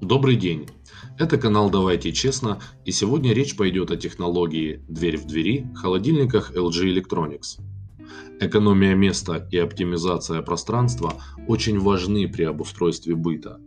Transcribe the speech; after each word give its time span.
Добрый 0.00 0.36
день! 0.36 0.66
Это 1.18 1.38
канал 1.38 1.70
«Давайте 1.70 2.12
честно» 2.12 2.60
и 2.84 2.90
сегодня 2.90 3.32
речь 3.32 3.56
пойдет 3.56 3.90
о 3.90 3.96
технологии 3.96 4.84
«Дверь 4.88 5.16
в 5.16 5.26
двери» 5.26 5.66
холодильниках 5.74 6.54
LG 6.54 6.94
Electronics. 6.94 7.60
Экономия 8.40 8.94
места 8.94 9.48
и 9.50 9.56
оптимизация 9.56 10.42
пространства 10.42 11.14
очень 11.46 11.78
важны 11.78 12.28
при 12.28 12.42
обустройстве 12.42 13.14
быта. 13.14 13.60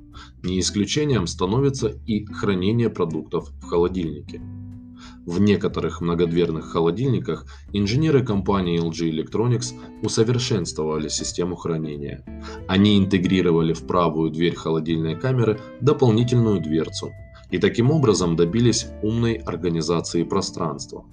Не 0.43 0.59
исключением 0.59 1.27
становится 1.27 1.87
и 2.05 2.25
хранение 2.25 2.89
продуктов 2.89 3.49
в 3.61 3.65
холодильнике. 3.65 4.41
В 5.25 5.39
некоторых 5.39 6.01
многодверных 6.01 6.71
холодильниках 6.71 7.45
инженеры 7.73 8.23
компании 8.23 8.81
LG 8.81 9.11
Electronics 9.11 9.73
усовершенствовали 10.01 11.09
систему 11.09 11.55
хранения. 11.55 12.23
Они 12.67 12.97
интегрировали 12.97 13.73
в 13.73 13.85
правую 13.85 14.31
дверь 14.31 14.55
холодильной 14.55 15.15
камеры 15.15 15.59
дополнительную 15.81 16.61
дверцу 16.61 17.11
и 17.51 17.57
таким 17.57 17.91
образом 17.91 18.35
добились 18.35 18.87
умной 19.01 19.33
организации 19.33 20.23
пространства. 20.23 21.05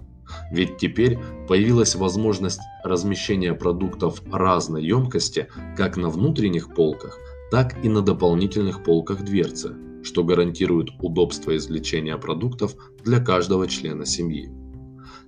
Ведь 0.50 0.78
теперь 0.78 1.19
появилась 1.48 1.95
возможность 1.95 2.61
размещения 2.83 3.55
продуктов 3.55 4.22
разной 4.33 4.84
емкости 4.84 5.48
как 5.77 5.97
на 5.97 6.08
внутренних 6.08 6.74
полках, 6.74 7.19
так 7.50 7.84
и 7.84 7.88
на 7.88 8.00
дополнительных 8.00 8.83
полках 8.83 9.22
дверцы, 9.22 9.74
что 10.04 10.22
гарантирует 10.22 10.90
удобство 11.00 11.56
извлечения 11.56 12.16
продуктов 12.16 12.76
для 13.02 13.18
каждого 13.18 13.66
члена 13.66 14.06
семьи. 14.06 14.50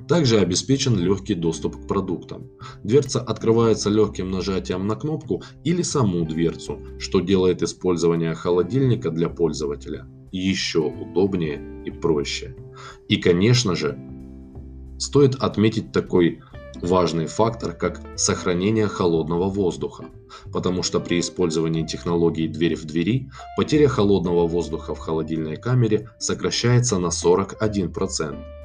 Также 0.06 0.38
обеспечен 0.38 0.96
легкий 0.96 1.34
доступ 1.34 1.76
к 1.76 1.88
продуктам. 1.88 2.50
Дверца 2.84 3.20
открывается 3.20 3.90
легким 3.90 4.30
нажатием 4.30 4.86
на 4.86 4.94
кнопку 4.94 5.42
или 5.64 5.82
саму 5.82 6.24
дверцу, 6.24 6.78
что 7.00 7.20
делает 7.20 7.62
использование 7.62 8.34
холодильника 8.34 9.10
для 9.10 9.28
пользователя 9.28 10.06
еще 10.32 10.80
удобнее 10.80 11.82
и 11.84 11.90
проще. 11.90 12.54
И, 13.08 13.16
конечно 13.16 13.74
же, 13.74 13.98
стоит 14.98 15.34
отметить 15.36 15.92
такой 15.92 16.40
важный 16.82 17.26
фактор, 17.26 17.72
как 17.72 18.00
сохранение 18.16 18.86
холодного 18.88 19.48
воздуха, 19.48 20.06
потому 20.52 20.82
что 20.82 21.00
при 21.00 21.20
использовании 21.20 21.86
технологии 21.86 22.46
«дверь 22.46 22.76
в 22.76 22.84
двери» 22.84 23.30
потеря 23.56 23.88
холодного 23.88 24.46
воздуха 24.46 24.94
в 24.94 24.98
холодильной 24.98 25.56
камере 25.56 26.10
сокращается 26.18 26.98
на 26.98 27.08
41%. 27.08 28.56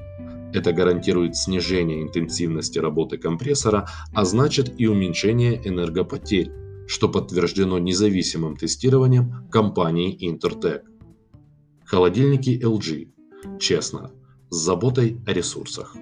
Это 0.53 0.73
гарантирует 0.73 1.35
снижение 1.35 2.03
интенсивности 2.03 2.77
работы 2.77 3.17
компрессора, 3.17 3.87
а 4.13 4.25
значит 4.25 4.73
и 4.79 4.85
уменьшение 4.85 5.61
энергопотерь, 5.67 6.51
что 6.87 7.07
подтверждено 7.07 7.79
независимым 7.79 8.57
тестированием 8.57 9.47
компании 9.49 10.17
Intertech. 10.29 10.81
Холодильники 11.85 12.59
LG. 12.61 13.59
Честно. 13.59 14.11
С 14.49 14.57
заботой 14.57 15.21
о 15.25 15.31
ресурсах. 15.31 15.95